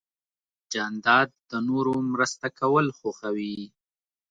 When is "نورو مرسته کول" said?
1.69-2.87